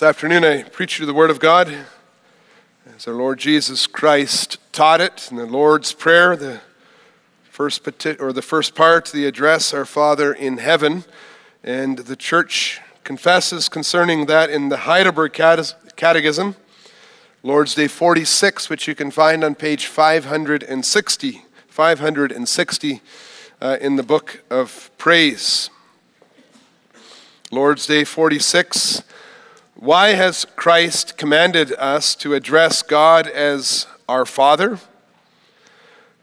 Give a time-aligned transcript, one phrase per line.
[0.00, 1.84] This afternoon I preach you the Word of God
[2.96, 6.62] as our Lord Jesus Christ taught it in the Lord's Prayer, the
[7.50, 11.04] first peti- or the first part, the address, Our Father in Heaven,
[11.62, 16.56] and the Church confesses concerning that in the Heidelberg Catechism,
[17.42, 23.02] Lord's Day 46, which you can find on page 560, 560
[23.60, 25.68] uh, in the Book of Praise.
[27.50, 29.02] Lord's Day 46
[29.80, 34.78] why has Christ commanded us to address God as our Father?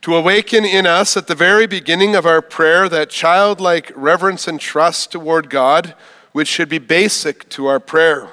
[0.03, 4.59] To awaken in us at the very beginning of our prayer that childlike reverence and
[4.59, 5.95] trust toward God,
[6.33, 8.29] which should be basic to our prayer.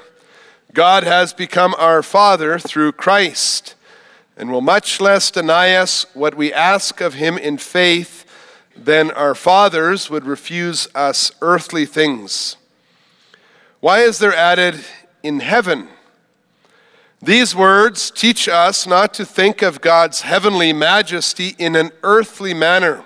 [0.75, 3.77] God has become our Father through Christ
[4.37, 8.27] and will much less deny us what we ask of Him in faith
[8.77, 12.57] than our fathers would refuse us earthly things.
[13.81, 14.85] Why is there added
[15.25, 15.89] in heaven.
[17.21, 23.05] These words teach us not to think of God's heavenly majesty in an earthly manner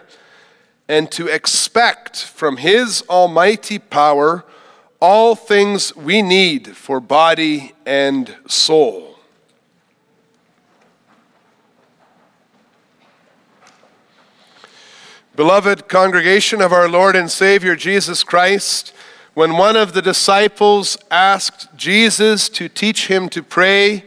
[0.88, 4.44] and to expect from His almighty power
[5.00, 9.16] all things we need for body and soul.
[15.36, 18.92] Beloved congregation of our Lord and Savior Jesus Christ,
[19.38, 24.02] when one of the disciples asked Jesus to teach him to pray,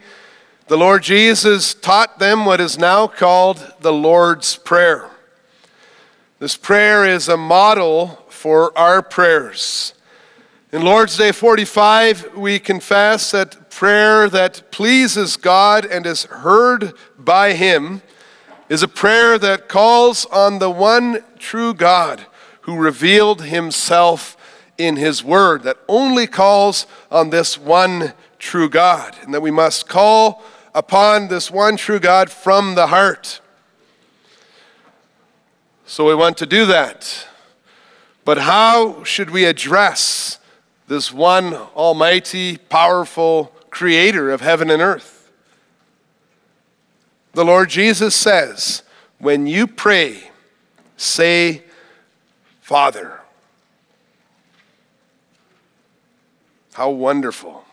[0.67, 5.09] the Lord Jesus taught them what is now called the Lord's Prayer.
[6.39, 9.93] This prayer is a model for our prayers.
[10.73, 17.53] In Lord's Day 45, we confess that prayer that pleases God and is heard by
[17.53, 18.01] Him
[18.67, 22.25] is a prayer that calls on the one true God
[22.63, 24.35] who revealed Himself
[24.85, 29.87] in His Word that only calls on this one true God, and that we must
[29.87, 30.43] call
[30.73, 33.41] upon this one true God from the heart.
[35.85, 37.27] So we want to do that.
[38.23, 40.39] But how should we address
[40.87, 45.31] this one almighty, powerful creator of heaven and earth?
[47.33, 48.83] The Lord Jesus says,
[49.17, 50.31] when you pray,
[50.97, 51.63] say,
[52.61, 53.20] Father.
[56.73, 57.65] How wonderful.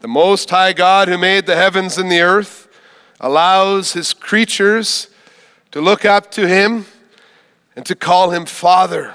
[0.00, 2.68] The Most High God, who made the heavens and the earth,
[3.20, 5.08] allows his creatures
[5.72, 6.86] to look up to him
[7.74, 9.14] and to call him Father.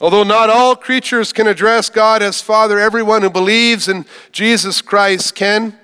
[0.00, 5.36] Although not all creatures can address God as Father, everyone who believes in Jesus Christ
[5.36, 5.78] can.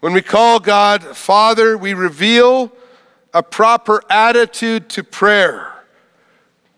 [0.00, 2.72] When we call God Father, we reveal
[3.32, 5.72] a proper attitude to prayer,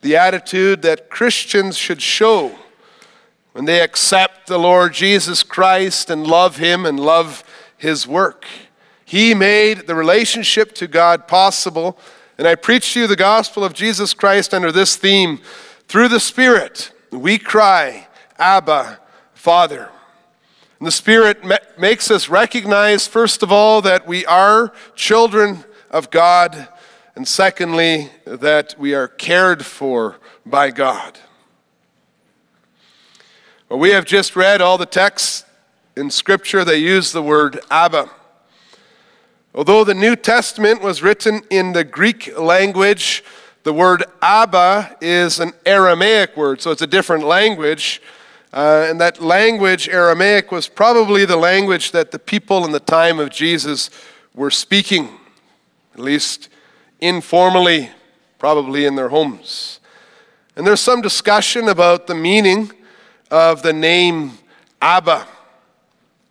[0.02, 2.54] the attitude that Christians should show
[3.52, 7.44] when they accept the Lord Jesus Christ and love Him and love
[7.76, 8.46] His work.
[9.04, 11.98] He made the relationship to God possible.
[12.38, 15.40] And I preach to you the gospel of Jesus Christ under this theme
[15.88, 18.06] through the Spirit, we cry,
[18.38, 19.00] Abba,
[19.34, 19.90] Father.
[20.78, 26.10] And the Spirit ma- makes us recognize, first of all, that we are children of
[26.10, 26.68] God,
[27.16, 31.18] and secondly, that we are cared for by God.
[33.70, 35.44] Well, we have just read all the texts
[35.94, 38.10] in Scripture that use the word Abba.
[39.54, 43.22] Although the New Testament was written in the Greek language,
[43.62, 48.02] the word Abba is an Aramaic word, so it's a different language.
[48.52, 53.20] Uh, and that language, Aramaic, was probably the language that the people in the time
[53.20, 53.88] of Jesus
[54.34, 55.10] were speaking,
[55.94, 56.48] at least
[57.00, 57.90] informally,
[58.36, 59.78] probably in their homes.
[60.56, 62.72] And there's some discussion about the meaning
[63.30, 64.32] of the name
[64.82, 65.26] Abba.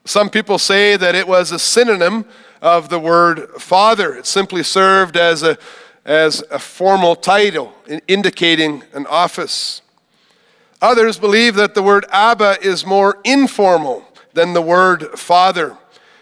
[0.05, 2.25] Some people say that it was a synonym
[2.61, 4.15] of the word father.
[4.15, 5.57] It simply served as a,
[6.05, 7.73] as a formal title
[8.07, 9.81] indicating an office.
[10.81, 15.77] Others believe that the word Abba is more informal than the word father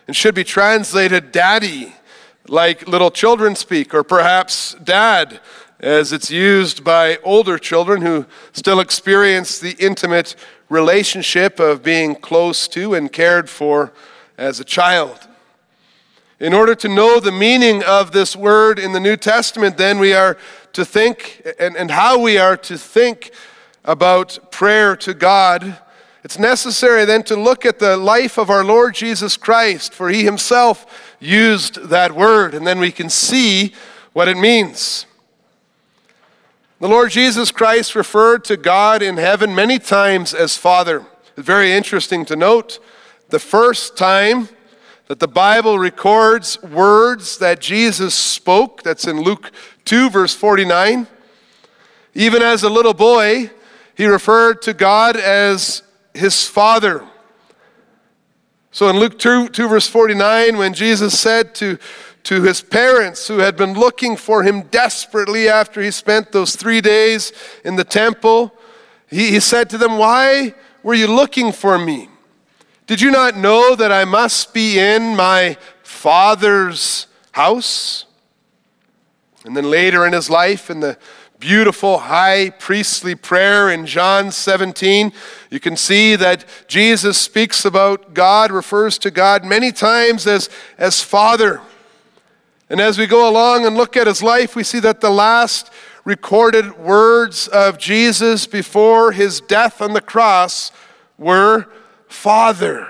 [0.08, 1.94] and should be translated daddy,
[2.48, 5.40] like little children speak, or perhaps dad,
[5.80, 10.36] as it's used by older children who still experience the intimate
[10.70, 13.94] relationship of being close to and cared for
[14.38, 15.28] as a child.
[16.40, 20.14] In order to know the meaning of this word in the New Testament, then we
[20.14, 20.38] are
[20.74, 23.32] to think and, and how we are to think
[23.84, 25.80] about prayer to God.
[26.24, 30.26] It's necessary then to look at the life of our Lord Jesus Christ, for he
[30.26, 33.74] himself used that word, and then we can see
[34.14, 35.07] what it means.
[36.80, 41.04] The Lord Jesus Christ referred to God in heaven many times as Father.
[41.36, 42.78] It's very interesting to note
[43.30, 44.48] the first time
[45.08, 49.52] that the Bible records words that Jesus spoke, that's in Luke
[49.86, 51.08] 2, verse 49.
[52.14, 53.50] Even as a little boy,
[53.96, 55.82] he referred to God as
[56.14, 57.04] his Father.
[58.70, 61.80] So in Luke 2, 2 verse 49, when Jesus said to,
[62.28, 66.82] to his parents who had been looking for him desperately after he spent those three
[66.82, 67.32] days
[67.64, 68.54] in the temple,
[69.10, 70.54] he, he said to them, Why
[70.84, 72.10] were you looking for me?
[72.86, 78.04] Did you not know that I must be in my Father's house?
[79.46, 80.98] And then later in his life, in the
[81.40, 85.14] beautiful high priestly prayer in John 17,
[85.50, 91.02] you can see that Jesus speaks about God, refers to God many times as, as
[91.02, 91.62] Father.
[92.70, 95.72] And as we go along and look at his life, we see that the last
[96.04, 100.72] recorded words of Jesus before his death on the cross
[101.18, 101.68] were,
[102.08, 102.88] Father,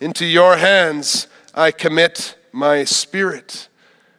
[0.00, 3.68] into your hands I commit my spirit.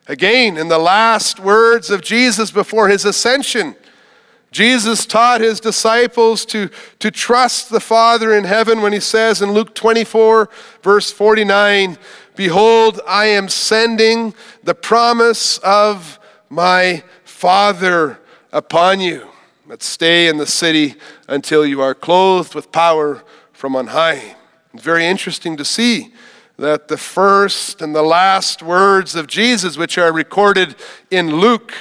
[0.07, 3.75] Again, in the last words of Jesus before his ascension,
[4.51, 6.69] Jesus taught his disciples to,
[6.99, 10.49] to trust the Father in heaven when he says in Luke 24,
[10.81, 11.97] verse 49,
[12.37, 16.19] Behold, I am sending the promise of
[16.49, 18.19] my Father
[18.53, 19.27] upon you.
[19.67, 20.97] But stay in the city
[21.27, 23.23] until you are clothed with power
[23.53, 24.35] from on high.
[24.71, 26.13] It's very interesting to see
[26.57, 30.75] that the first and the last words of Jesus, which are recorded
[31.09, 31.73] in Luke,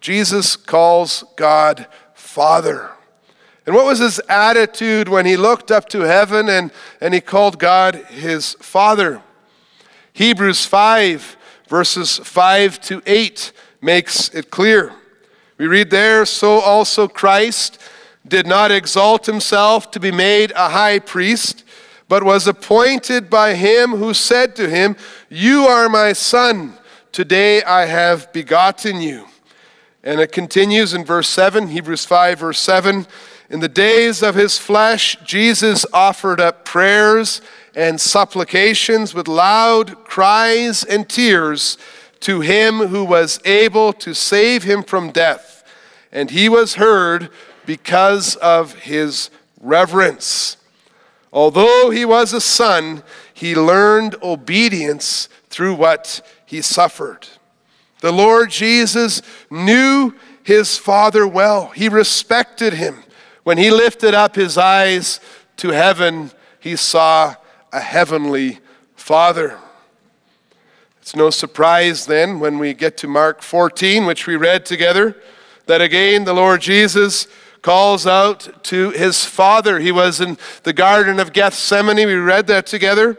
[0.00, 2.92] Jesus calls God Father.
[3.66, 7.58] And what was his attitude when he looked up to heaven and, and he called
[7.58, 9.22] God his Father?
[10.18, 11.36] Hebrews 5,
[11.68, 14.92] verses 5 to 8, makes it clear.
[15.58, 17.80] We read there, So also Christ
[18.26, 21.62] did not exalt himself to be made a high priest
[22.08, 24.96] but was appointed by him who said to him,
[25.28, 26.76] You are my son,
[27.12, 29.26] today I have begotten you.
[30.02, 33.06] And it continues in verse 7, Hebrews 5, verse 7.
[33.50, 37.40] In the days of his flesh, Jesus offered up prayers
[37.74, 41.78] and supplications with loud cries and tears
[42.20, 45.64] to him who was able to save him from death.
[46.10, 47.30] And he was heard
[47.66, 49.30] because of his
[49.60, 50.56] reverence.
[51.32, 57.28] Although he was a son, he learned obedience through what he suffered.
[58.00, 63.02] The Lord Jesus knew his Father well, he respected him.
[63.42, 65.20] When he lifted up his eyes
[65.58, 67.34] to heaven, he saw
[67.72, 68.60] a heavenly
[68.96, 69.58] Father.
[71.00, 75.16] It's no surprise then when we get to Mark 14, which we read together,
[75.66, 77.26] that again the Lord Jesus
[77.62, 79.78] calls out to his father.
[79.78, 82.06] He was in the Garden of Gethsemane.
[82.06, 83.18] We read that together.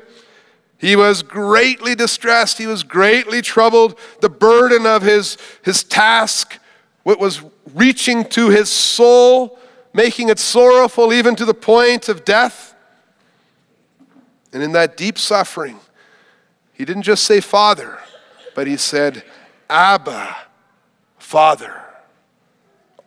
[0.77, 2.57] He was greatly distressed.
[2.57, 3.99] He was greatly troubled.
[4.21, 6.57] The burden of his, his task,
[7.03, 7.41] what was
[7.73, 9.59] reaching to his soul,
[9.93, 12.68] making it sorrowful even to the point of death.
[14.51, 15.79] And in that deep suffering,
[16.73, 17.99] he didn't just say, Father,
[18.55, 19.23] but he said,
[19.69, 20.35] Abba,
[21.17, 21.83] Father.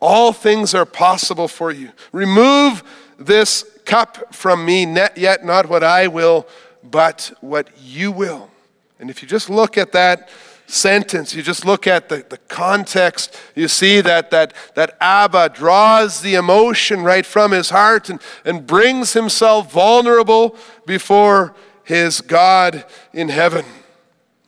[0.00, 1.90] All things are possible for you.
[2.12, 2.82] Remove
[3.18, 4.84] this cup from me,
[5.16, 6.46] yet not what I will,
[6.82, 8.50] but what you will.
[8.98, 10.28] And if you just look at that
[10.72, 16.22] sentence, you just look at the, the context, you see that, that, that Abba draws
[16.22, 23.28] the emotion right from his heart and, and brings himself vulnerable before his God in
[23.28, 23.66] heaven.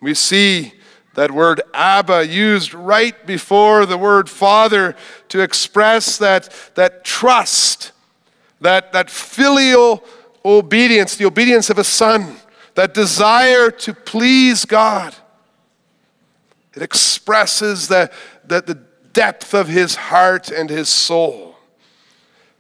[0.01, 0.73] We see
[1.15, 4.97] that word Abba used right before the word Father
[5.29, 7.93] to express that, that trust,
[8.61, 10.03] that, that filial
[10.45, 12.37] obedience, the obedience of a son,
[12.75, 15.15] that desire to please God.
[16.75, 18.11] It expresses the,
[18.45, 18.81] the, the
[19.13, 21.57] depth of his heart and his soul.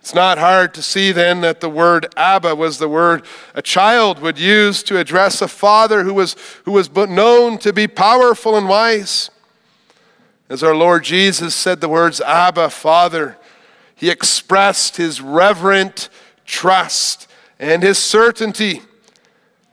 [0.01, 4.19] It's not hard to see then that the word Abba was the word a child
[4.19, 8.69] would use to address a father who was, who was known to be powerful and
[8.69, 9.31] wise.
[10.51, 13.39] As our Lord Jesus said the words Abba, Father,
[13.95, 16.11] he expressed his reverent
[16.45, 17.27] trust
[17.59, 18.83] and his certainty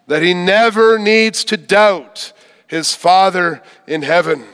[0.07, 2.31] that he never needs to doubt
[2.71, 4.45] his Father in heaven.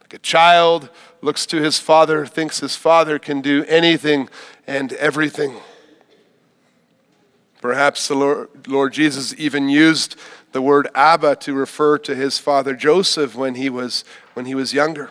[0.00, 0.88] Like a child
[1.20, 4.28] looks to his father, thinks his father can do anything
[4.64, 5.56] and everything.
[7.60, 10.14] Perhaps the Lord, Lord, Jesus even used
[10.52, 14.72] the word Abba to refer to his father Joseph when he was, when he was
[14.72, 15.10] younger.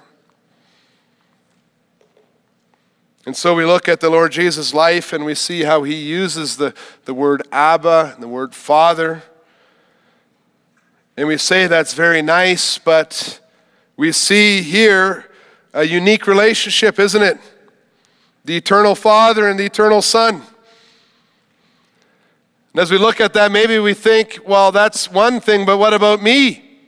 [3.26, 6.56] And so we look at the Lord Jesus' life and we see how he uses
[6.56, 6.74] the,
[7.04, 9.24] the word Abba and the word Father.
[11.22, 13.40] And we say that's very nice, but
[13.96, 15.30] we see here
[15.72, 17.38] a unique relationship, isn't it?
[18.44, 20.42] The eternal Father and the eternal Son.
[22.74, 25.94] And as we look at that, maybe we think, well, that's one thing, but what
[25.94, 26.80] about me?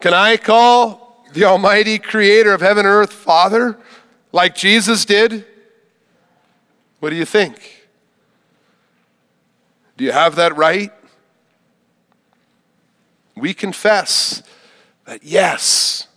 [0.00, 3.76] Can I call the Almighty Creator of heaven and earth Father
[4.30, 5.44] like Jesus did?
[7.00, 7.83] What do you think?
[9.96, 10.92] Do you have that right?
[13.36, 14.42] We confess
[15.06, 16.08] that yes,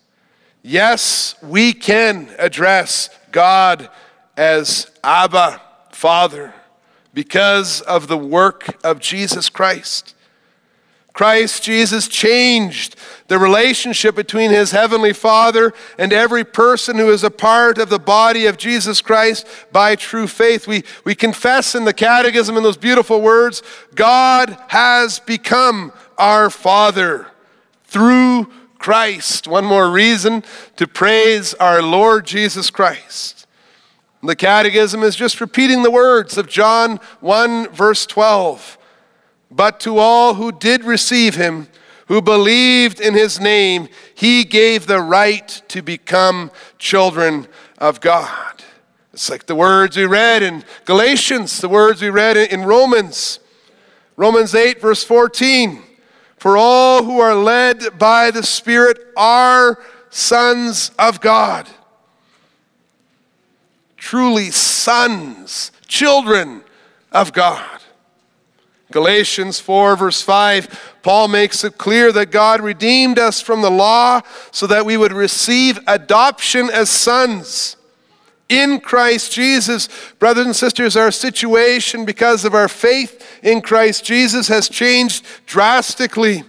[0.62, 3.89] yes, we can address God
[4.36, 6.53] as Abba, Father,
[7.13, 10.13] because of the work of Jesus Christ.
[11.13, 12.96] Christ Jesus changed
[13.27, 18.00] the relationship between his heavenly Father and every person who is a part of the
[18.00, 20.67] body of Jesus Christ by true faith.
[20.67, 23.62] We, we confess in the Catechism in those beautiful words
[23.96, 27.27] God has become our Father
[27.84, 29.48] through Christ.
[29.48, 30.43] One more reason
[30.77, 33.46] to praise our Lord Jesus Christ.
[34.24, 38.77] The Catechism is just repeating the words of John 1, verse 12.
[39.51, 41.67] But to all who did receive him,
[42.07, 47.47] who believed in his name, he gave the right to become children
[47.77, 48.63] of God.
[49.13, 53.39] It's like the words we read in Galatians, the words we read in Romans.
[54.15, 55.81] Romans 8, verse 14.
[56.37, 61.67] For all who are led by the Spirit are sons of God.
[63.97, 66.63] Truly, sons, children
[67.11, 67.81] of God.
[68.91, 74.22] Galatians 4, verse 5, Paul makes it clear that God redeemed us from the law
[74.51, 77.75] so that we would receive adoption as sons
[78.50, 79.89] in Christ Jesus.
[80.20, 86.44] Brothers and sisters, our situation because of our faith in Christ Jesus has changed drastically.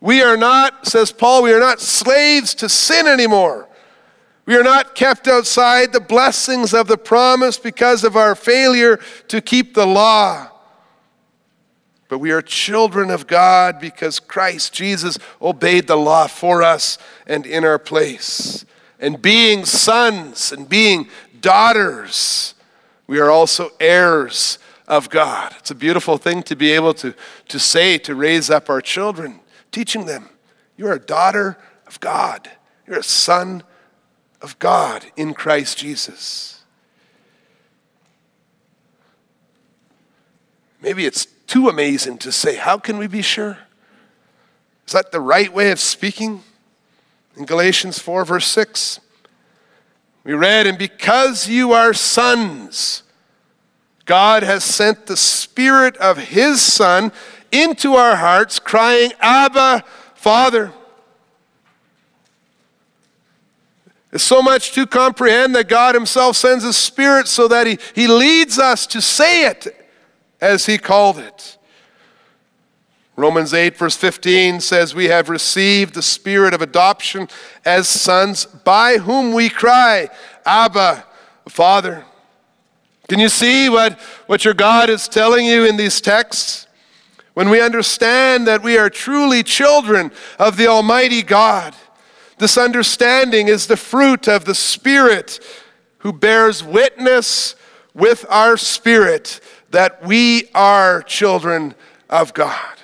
[0.00, 3.68] We are not, says Paul, we are not slaves to sin anymore.
[4.46, 8.98] We are not kept outside the blessings of the promise because of our failure
[9.28, 10.50] to keep the law.
[12.14, 17.44] But we are children of God because Christ Jesus obeyed the law for us and
[17.44, 18.64] in our place.
[19.00, 21.08] And being sons and being
[21.40, 22.54] daughters,
[23.08, 25.56] we are also heirs of God.
[25.58, 27.16] It's a beautiful thing to be able to,
[27.48, 29.40] to say, to raise up our children,
[29.72, 30.28] teaching them,
[30.76, 32.48] you're a daughter of God,
[32.86, 33.64] you're a son
[34.40, 36.62] of God in Christ Jesus.
[40.80, 42.56] Maybe it's too amazing to say.
[42.56, 43.58] How can we be sure?
[44.86, 46.42] Is that the right way of speaking?
[47.36, 49.00] In Galatians 4, verse 6,
[50.22, 53.02] we read, And because you are sons,
[54.04, 57.10] God has sent the Spirit of His Son
[57.50, 59.84] into our hearts, crying, Abba,
[60.14, 60.72] Father.
[64.12, 68.06] It's so much to comprehend that God Himself sends His Spirit so that He, he
[68.06, 69.83] leads us to say it
[70.44, 71.56] as he called it.
[73.16, 77.28] Romans 8, verse 15 says, We have received the spirit of adoption
[77.64, 80.08] as sons, by whom we cry,
[80.44, 81.06] Abba,
[81.48, 82.04] Father.
[83.08, 86.66] Can you see what, what your God is telling you in these texts?
[87.32, 91.74] When we understand that we are truly children of the Almighty God,
[92.38, 95.40] this understanding is the fruit of the Spirit
[95.98, 97.56] who bears witness
[97.94, 99.40] with our spirit
[99.74, 101.74] that we are children
[102.08, 102.78] of God.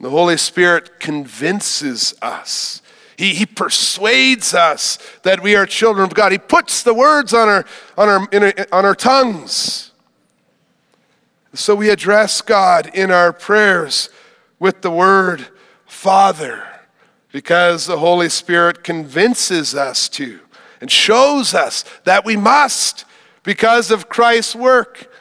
[0.00, 2.82] The Holy Spirit convinces us.
[3.16, 6.32] He, he persuades us that we are children of God.
[6.32, 7.64] He puts the words on our,
[7.96, 8.20] on our,
[8.72, 9.92] on our tongues.
[11.54, 14.08] So we address God in our prayers
[14.58, 15.46] with the word
[15.86, 16.66] Father
[17.30, 20.40] because the Holy Spirit convinces us to
[20.80, 23.04] and shows us that we must
[23.50, 25.12] because of Christ's work.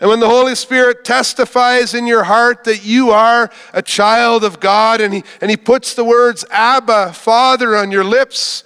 [0.00, 4.60] And when the Holy Spirit testifies in your heart that you are a child of
[4.60, 8.64] God and He, and he puts the words Abba, Father on your lips,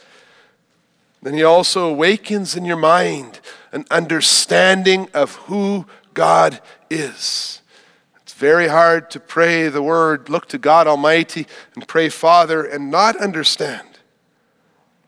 [1.22, 3.38] then He also awakens in your mind
[3.70, 7.62] an understanding of who God is.
[8.20, 12.90] It's very hard to pray the word, look to God Almighty, and pray Father and
[12.90, 14.00] not understand.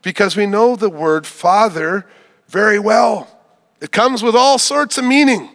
[0.01, 2.05] Because we know the word Father
[2.47, 3.36] very well.
[3.79, 5.49] It comes with all sorts of meaning.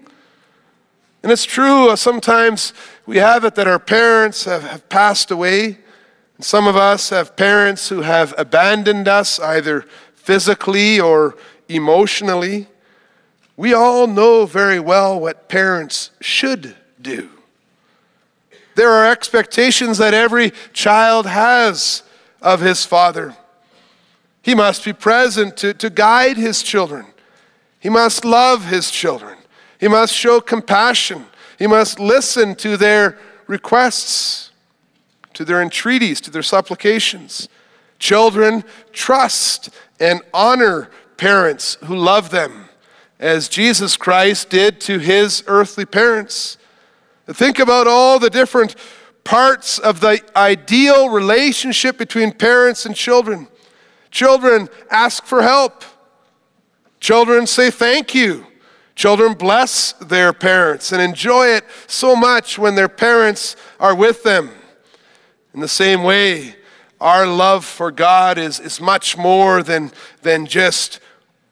[1.22, 2.72] And it's true, uh, sometimes
[3.06, 5.78] we have it that our parents have, have passed away,
[6.42, 11.36] Some of us have parents who have abandoned us either physically or
[11.68, 12.66] emotionally.
[13.56, 17.28] We all know very well what parents should do.
[18.74, 22.02] There are expectations that every child has
[22.40, 23.36] of his father.
[24.42, 27.06] He must be present to, to guide his children.
[27.82, 29.36] He must love his children.
[29.80, 31.26] He must show compassion.
[31.58, 34.52] He must listen to their requests,
[35.34, 37.48] to their entreaties, to their supplications.
[37.98, 38.62] Children
[38.92, 42.68] trust and honor parents who love them,
[43.18, 46.58] as Jesus Christ did to his earthly parents.
[47.26, 48.76] Think about all the different
[49.24, 53.48] parts of the ideal relationship between parents and children.
[54.12, 55.82] Children ask for help.
[57.02, 58.46] Children say thank you.
[58.94, 64.50] Children bless their parents and enjoy it so much when their parents are with them.
[65.52, 66.54] In the same way,
[67.00, 69.90] our love for God is, is much more than,
[70.22, 71.00] than just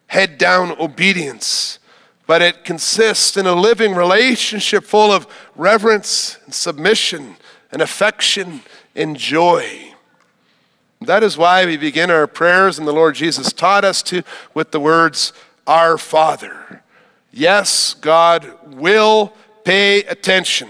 [0.07, 1.81] head down obedience,
[2.29, 5.27] but it consists in a living relationship full of
[5.57, 7.35] reverence and submission
[7.73, 8.61] and affection
[8.95, 9.90] and joy.
[11.03, 14.71] That is why we begin our prayers, and the Lord Jesus taught us to with
[14.71, 15.33] the words,
[15.67, 16.83] Our Father.
[17.33, 19.33] Yes, God will
[19.65, 20.69] pay attention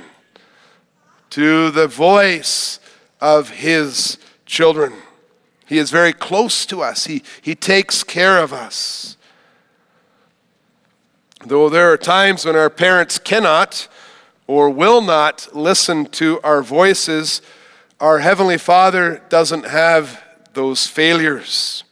[1.31, 2.79] to the voice
[3.21, 4.93] of His children.
[5.67, 9.17] He is very close to us, He, he takes care of us.
[11.45, 13.89] Though there are times when our parents cannot
[14.47, 17.43] or will not listen to our voices,
[18.01, 20.23] our Heavenly Father doesn't have
[20.55, 21.85] those failures.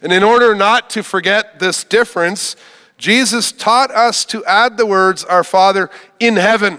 [0.00, 2.54] And in order not to forget this difference,
[2.96, 5.90] Jesus taught us to add the words, Our Father
[6.20, 6.78] in heaven.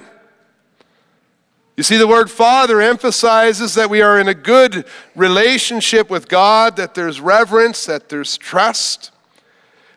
[1.75, 4.85] You see, the word Father emphasizes that we are in a good
[5.15, 9.11] relationship with God, that there's reverence, that there's trust.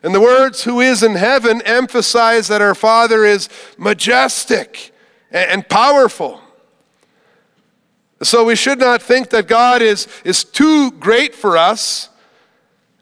[0.03, 4.93] And the words who is in heaven emphasize that our Father is majestic
[5.31, 6.40] and powerful.
[8.23, 12.09] So we should not think that God is, is too great for us.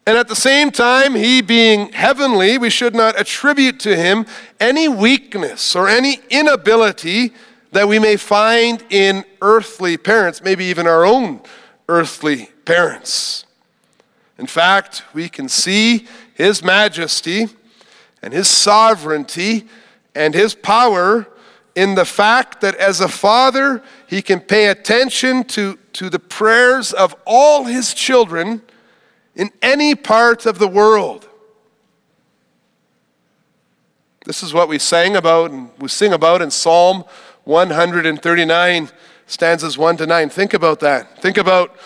[0.06, 4.24] And at the same time, He being heavenly, we should not attribute to Him
[4.58, 7.34] any weakness or any inability
[7.72, 11.42] that we may find in earthly parents, maybe even our own
[11.88, 13.44] earthly parents.
[14.38, 17.48] In fact, we can see His majesty
[18.22, 19.68] and His sovereignty
[20.14, 21.28] and His power
[21.74, 26.92] in the fact that as a father, he can pay attention to, to the prayers
[26.92, 28.60] of all his children
[29.36, 31.28] in any part of the world.
[34.26, 37.04] This is what we sang about and we sing about in Psalm
[37.44, 38.88] 139,
[39.28, 40.28] stanzas 1 to 9.
[40.28, 41.22] Think about that.
[41.22, 41.76] Think about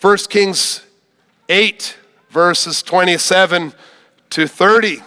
[0.00, 0.86] 1 Kings
[1.50, 1.98] 8,
[2.30, 3.74] verses 27
[4.30, 5.02] to 30.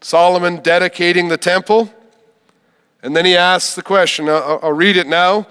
[0.00, 1.92] Solomon dedicating the temple.
[3.06, 5.46] And then he asks the question I'll, I'll read it now.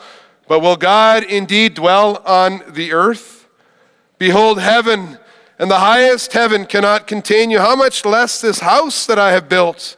[0.46, 3.48] But will God indeed dwell on the earth?
[4.18, 5.18] Behold, heaven
[5.58, 7.60] and the highest heaven cannot contain you.
[7.60, 9.96] How much less this house that I have built?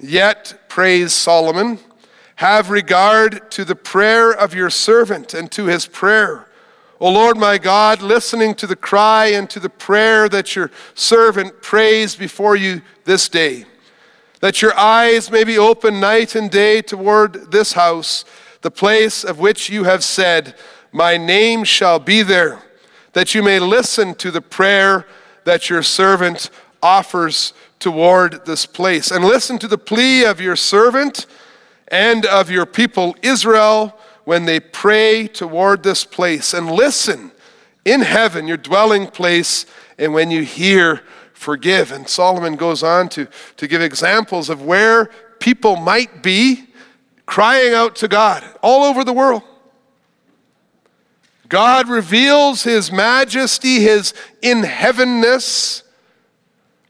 [0.00, 1.78] Yet, prays Solomon,
[2.36, 6.48] have regard to the prayer of your servant and to his prayer.
[6.98, 11.60] O Lord my God, listening to the cry and to the prayer that your servant
[11.60, 13.66] prays before you this day
[14.42, 18.24] that your eyes may be open night and day toward this house,
[18.62, 20.56] the place of which you have said,
[20.90, 22.60] My name shall be there,
[23.12, 25.06] that you may listen to the prayer
[25.44, 26.50] that your servant
[26.82, 29.12] offers toward this place.
[29.12, 31.26] And listen to the plea of your servant
[31.86, 36.52] and of your people Israel when they pray toward this place.
[36.52, 37.30] And listen
[37.84, 39.66] in heaven, your dwelling place,
[39.98, 41.02] and when you hear
[41.42, 41.92] forgive.
[41.92, 45.06] And Solomon goes on to, to give examples of where
[45.40, 46.68] people might be
[47.26, 49.42] crying out to God all over the world.
[51.48, 55.82] God reveals his majesty, his in heavenness,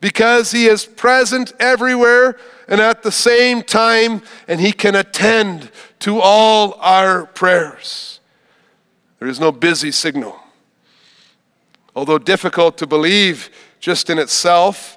[0.00, 2.38] because he is present everywhere
[2.68, 8.20] and at the same time, and he can attend to all our prayers.
[9.18, 10.38] There is no busy signal.
[11.94, 13.50] Although difficult to believe,
[13.82, 14.96] just in itself.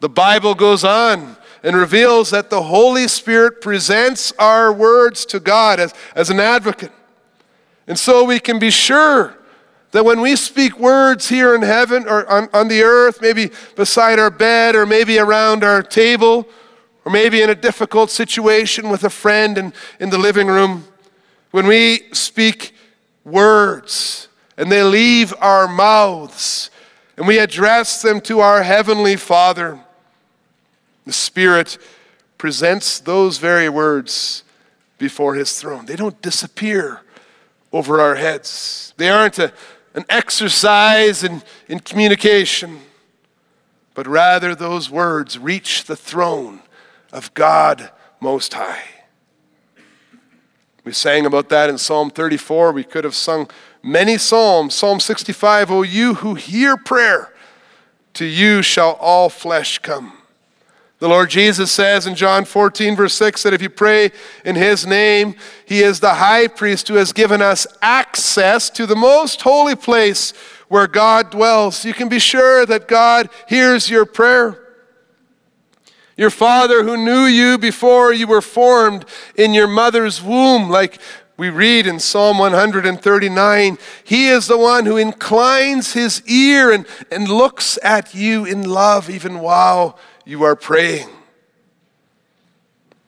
[0.00, 5.78] The Bible goes on and reveals that the Holy Spirit presents our words to God
[5.78, 6.90] as, as an advocate.
[7.86, 9.36] And so we can be sure
[9.92, 14.18] that when we speak words here in heaven or on, on the earth, maybe beside
[14.18, 16.48] our bed or maybe around our table,
[17.04, 20.84] or maybe in a difficult situation with a friend in, in the living room,
[21.50, 22.74] when we speak
[23.22, 26.70] words and they leave our mouths
[27.16, 29.80] and we address them to our Heavenly Father.
[31.06, 31.78] The Spirit
[32.38, 34.42] presents those very words
[34.98, 35.86] before His throne.
[35.86, 37.00] They don't disappear
[37.72, 39.52] over our heads, they aren't a,
[39.94, 42.78] an exercise in, in communication,
[43.94, 46.60] but rather those words reach the throne
[47.12, 48.82] of God Most High.
[50.84, 52.72] We sang about that in Psalm 34.
[52.72, 53.48] We could have sung
[53.84, 54.74] many psalms.
[54.74, 57.32] Psalm 65 O you who hear prayer,
[58.14, 60.14] to you shall all flesh come.
[61.00, 64.10] The Lord Jesus says in John 14, verse 6, that if you pray
[64.44, 65.34] in His name,
[65.66, 70.32] He is the high priest who has given us access to the most holy place
[70.68, 71.84] where God dwells.
[71.84, 74.60] You can be sure that God hears your prayer.
[76.16, 79.04] Your Father who knew you before you were formed
[79.36, 81.00] in your mother's womb, like
[81.36, 87.28] we read in Psalm 139, He is the one who inclines His ear and, and
[87.28, 91.08] looks at you in love even while you are praying.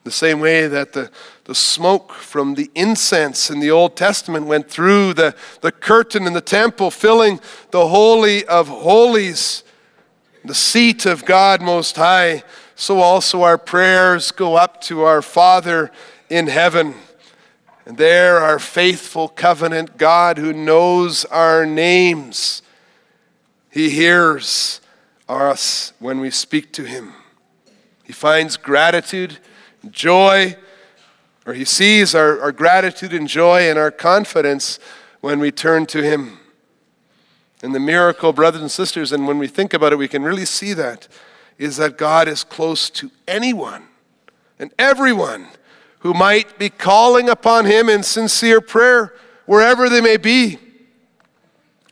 [0.05, 1.11] The same way that the,
[1.45, 6.33] the smoke from the incense in the Old Testament went through the, the curtain in
[6.33, 9.65] the temple, filling the Holy of Holies,
[10.45, 12.43] the seat of God Most High
[12.77, 15.91] so also our prayers go up to our Father
[16.29, 16.95] in heaven.
[17.87, 22.61] And there, our faithful covenant God who knows our names,
[23.71, 24.81] He hears
[25.29, 27.13] us when we speak to Him.
[28.03, 29.39] He finds gratitude,
[29.89, 30.57] joy,
[31.47, 34.81] or He sees our, our gratitude and joy and our confidence
[35.21, 36.41] when we turn to Him.
[37.63, 40.45] And the miracle, brothers and sisters, and when we think about it, we can really
[40.45, 41.07] see that
[41.57, 43.85] is that God is close to anyone
[44.59, 45.49] and everyone
[46.01, 49.15] who might be calling upon Him in sincere prayer,
[49.47, 50.59] wherever they may be.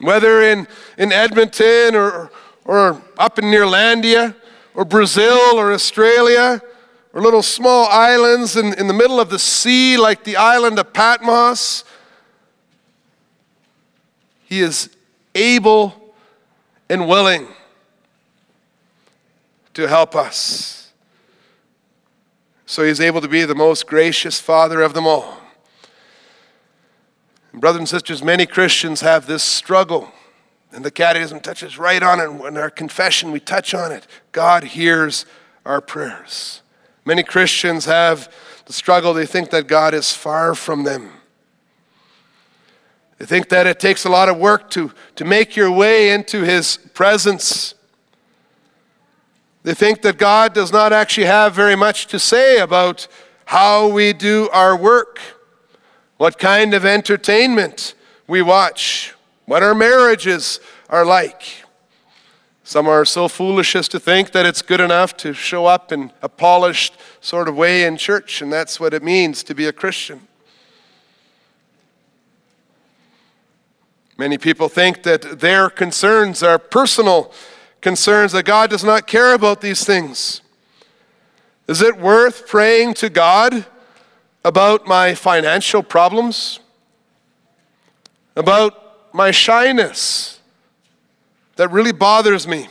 [0.00, 0.66] Whether in,
[0.98, 2.30] in Edmonton or,
[2.64, 4.34] or up in Neerlandia
[4.74, 6.60] or Brazil or Australia
[7.12, 10.92] or little small islands in, in the middle of the sea like the island of
[10.92, 11.84] Patmos,
[14.44, 14.90] He is
[15.34, 16.14] able
[16.88, 17.48] and willing
[19.74, 20.83] to help us.
[22.74, 25.38] So he's able to be the most gracious Father of them all.
[27.52, 30.10] And brothers and sisters, many Christians have this struggle.
[30.72, 32.48] And the Catechism touches right on it.
[32.48, 34.08] In our confession, we touch on it.
[34.32, 35.24] God hears
[35.64, 36.62] our prayers.
[37.04, 38.28] Many Christians have
[38.66, 41.12] the struggle, they think that God is far from them.
[43.18, 46.42] They think that it takes a lot of work to, to make your way into
[46.42, 47.76] His presence.
[49.64, 53.08] They think that God does not actually have very much to say about
[53.46, 55.18] how we do our work,
[56.18, 57.94] what kind of entertainment
[58.26, 59.14] we watch,
[59.46, 61.64] what our marriages are like.
[62.62, 66.12] Some are so foolish as to think that it's good enough to show up in
[66.20, 69.72] a polished sort of way in church, and that's what it means to be a
[69.72, 70.28] Christian.
[74.18, 77.32] Many people think that their concerns are personal
[77.84, 80.40] concerns that God does not care about these things?
[81.68, 83.66] Is it worth praying to God
[84.42, 86.60] about my financial problems?
[88.34, 90.40] About my shyness
[91.56, 92.68] that really bothers me?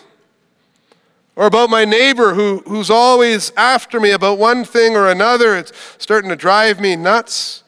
[1.35, 5.55] Or about my neighbor who, who's always after me about one thing or another?
[5.55, 7.63] It's starting to drive me nuts.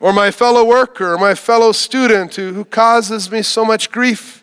[0.00, 4.39] Or my fellow worker or my fellow student who, who causes me so much grief.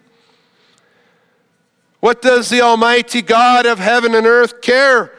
[2.00, 5.14] What does the Almighty God of heaven and earth care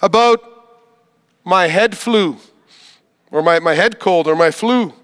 [0.00, 0.40] about
[1.44, 2.38] my head flu
[3.30, 4.94] or my, my head cold or my flu?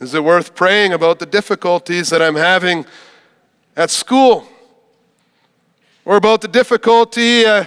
[0.00, 2.84] Is it worth praying about the difficulties that I'm having
[3.76, 4.46] at school?
[6.04, 7.64] Or about the difficulty uh,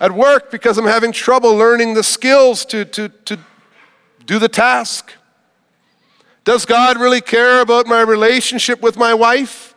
[0.00, 3.38] at work because I'm having trouble learning the skills to, to, to
[4.24, 5.12] do the task?
[6.44, 9.73] Does God really care about my relationship with my wife?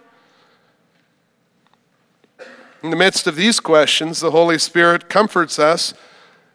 [2.87, 5.93] In the midst of these questions, the Holy Spirit comforts us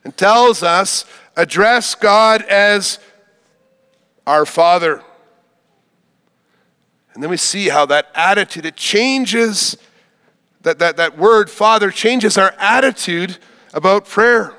[0.03, 1.05] and tells us
[1.37, 2.99] address God as
[4.27, 5.03] our Father.
[7.13, 9.77] And then we see how that attitude, it changes,
[10.63, 13.37] that, that, that word Father changes our attitude
[13.75, 14.55] about prayer.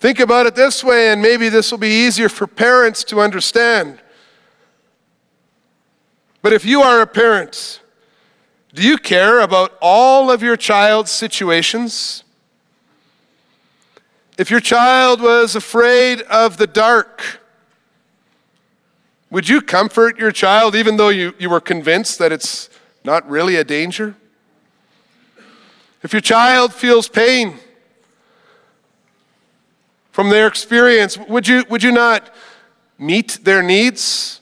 [0.00, 4.00] Think about it this way, and maybe this will be easier for parents to understand.
[6.42, 7.81] But if you are a parent,
[8.74, 12.24] do you care about all of your child's situations?
[14.38, 17.40] If your child was afraid of the dark,
[19.32, 22.68] Would you comfort your child even though you, you were convinced that it's
[23.02, 24.14] not really a danger?
[26.02, 27.58] If your child feels pain
[30.10, 32.28] from their experience, would you, would you not
[32.98, 34.41] meet their needs?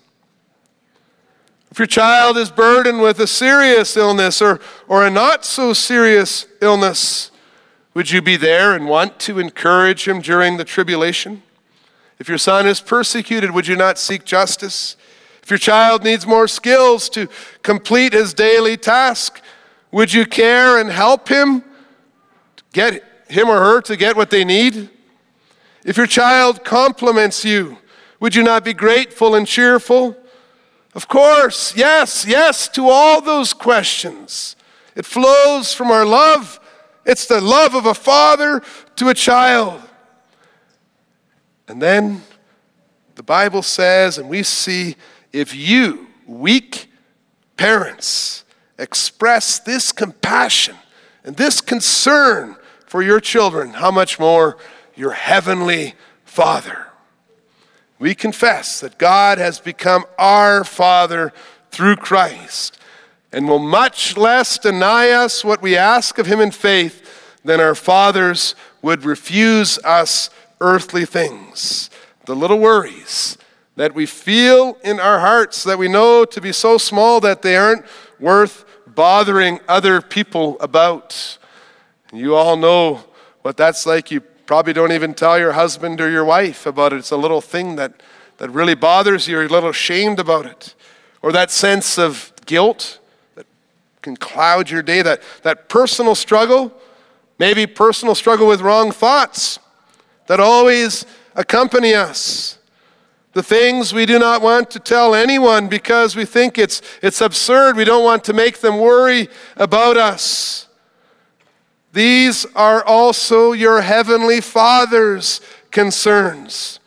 [1.81, 6.45] If your child is burdened with a serious illness or, or a not so serious
[6.61, 7.31] illness,
[7.95, 11.43] would you be there and want to encourage him during the tribulation?
[12.19, 14.99] If your son is persecuted, would you not seek justice?
[15.43, 17.31] If your child needs more skills to
[17.63, 19.41] complete his daily task,
[19.91, 21.65] would you care and help him
[22.75, 24.91] get him or her to get what they need?
[25.87, 27.79] If your child compliments you,
[28.21, 30.20] would you not be grateful and cheerful?
[30.95, 34.57] Of course, yes, yes to all those questions.
[34.97, 36.59] It flows from our love.
[37.07, 38.63] It's the love of a father
[38.97, 39.83] to a child.
[41.69, 42.23] And then
[43.15, 44.97] the Bible says, and we see
[45.33, 46.91] if you, weak
[47.57, 48.45] parents,
[48.79, 50.75] express this compassion
[51.23, 54.57] and this concern for your children, how much more
[54.97, 56.90] your heavenly Father?
[58.01, 61.35] We confess that God has become our Father
[61.71, 62.79] through Christ
[63.31, 67.75] and will much less deny us what we ask of Him in faith than our
[67.75, 70.31] fathers would refuse us
[70.63, 71.91] earthly things.
[72.25, 73.37] The little worries
[73.77, 77.57] that we feel in our hearts that we know to be so small that they
[77.57, 77.85] aren't
[78.19, 81.37] worth bothering other people about.
[82.15, 83.05] You all know
[83.43, 84.11] what that's like.
[84.11, 86.97] You probably don't even tell your husband or your wife about it.
[86.97, 88.03] It's a little thing that,
[88.39, 89.37] that really bothers you.
[89.37, 90.75] You're a little ashamed about it.
[91.23, 92.99] Or that sense of guilt
[93.37, 93.47] that
[94.03, 96.73] can cloud your day, that, that personal struggle,
[97.39, 99.61] maybe personal struggle with wrong thoughts
[100.27, 102.59] that always accompany us.
[103.35, 107.77] The things we do not want to tell anyone because we think it's, it's absurd.
[107.77, 110.67] We don't want to make them worry about us.
[111.93, 116.79] These are also your heavenly Father's concerns.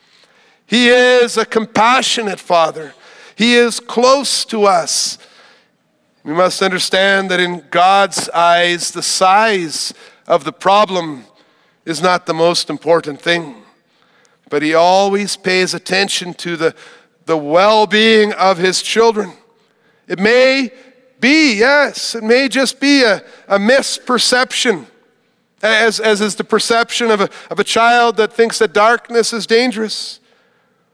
[0.66, 2.94] He is a compassionate Father,
[3.36, 5.18] He is close to us.
[6.24, 9.94] We must understand that in God's eyes, the size
[10.26, 11.26] of the problem
[11.86, 13.56] is not the most important thing,
[14.50, 16.76] but He always pays attention to the,
[17.26, 19.34] the well being of His children.
[20.08, 20.72] It may
[21.20, 24.88] be, yes, it may just be a, a misperception
[25.64, 29.48] as, as is the perception of a, of a child that thinks that darkness is
[29.48, 30.20] dangerous.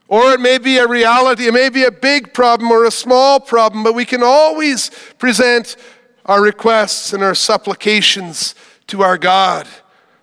[0.08, 3.39] Or it may be a reality, it may be a big problem or a small
[3.39, 5.75] problem, but we can always present
[6.25, 8.55] our requests and our supplications
[8.88, 9.67] to our God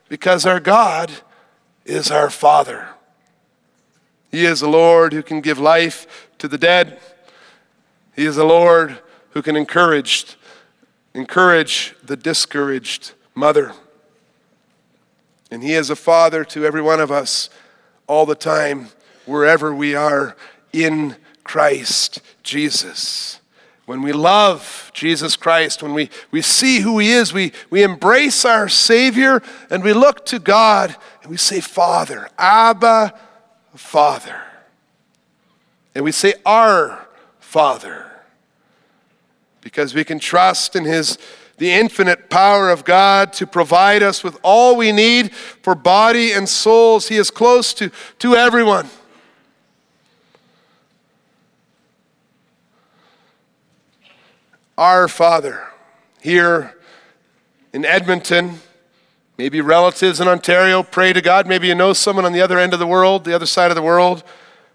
[0.08, 1.10] because our God
[1.84, 2.88] is our Father.
[4.30, 7.00] He is a Lord who can give life to the dead.
[8.14, 8.98] He is a Lord
[9.30, 10.36] who can encourage,
[11.14, 13.72] encourage the discouraged mother.
[15.50, 17.50] And He is a father to every one of us
[18.06, 18.88] all the time,
[19.24, 20.36] wherever we are
[20.72, 23.40] in Christ Jesus.
[23.86, 28.44] When we love Jesus Christ, when we, we see who He is, we, we embrace
[28.44, 33.14] our Savior and we look to God and we say, Father, Abba,
[33.74, 34.42] Father.
[35.94, 38.10] And we say, Our Father.
[39.60, 41.16] Because we can trust in His
[41.58, 46.48] the infinite power of God to provide us with all we need for body and
[46.48, 47.08] souls.
[47.08, 48.88] He is close to, to everyone.
[54.76, 55.66] Our Father,
[56.20, 56.76] here
[57.72, 58.60] in Edmonton,
[59.38, 61.46] maybe relatives in Ontario pray to God.
[61.46, 63.74] Maybe you know someone on the other end of the world, the other side of
[63.74, 64.22] the world,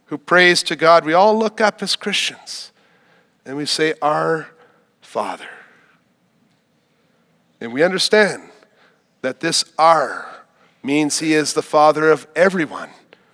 [0.05, 1.05] who prays to God.
[1.05, 2.71] We all look up as Christians
[3.45, 4.49] and we say, Our
[5.01, 5.47] Father.
[7.61, 8.49] And we understand
[9.21, 10.43] that this R
[10.81, 12.89] means he is the Father of everyone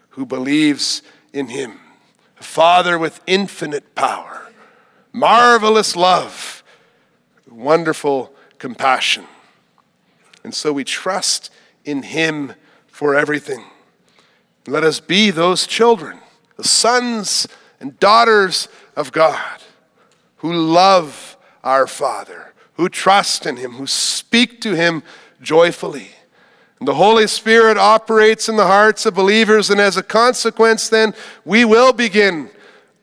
[0.10, 1.80] who believes in him.
[2.40, 4.52] A Father with infinite power,
[5.14, 6.62] marvelous love,
[7.50, 9.26] wonderful compassion.
[10.44, 11.50] And so we trust
[11.86, 12.54] in him
[12.88, 13.64] for everything.
[14.68, 16.20] Let us be those children,
[16.58, 17.48] the sons
[17.80, 19.62] and daughters of God,
[20.38, 22.47] who love our Father
[22.78, 25.04] who trust in Him, who speak to Him
[25.42, 26.12] joyfully.
[26.80, 31.14] And the Holy Spirit operates in the hearts of believers, and as a consequence, then
[31.44, 32.50] we will begin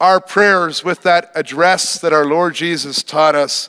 [0.00, 3.68] our prayers with that address that our Lord Jesus taught us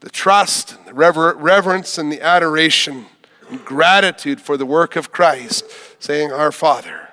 [0.00, 3.06] the trust, the rever- reverence, and the adoration
[3.48, 5.64] and gratitude for the work of Christ,
[5.98, 7.10] saying, Our Father,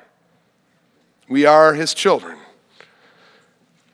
[1.27, 2.37] we are His children.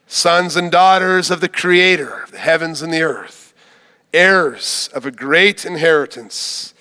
[0.06, 3.43] sons and daughters of the Creator of the heavens and the earth,
[4.14, 6.72] heirs of a great inheritance.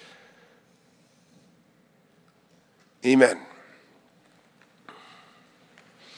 [3.06, 3.39] Amen.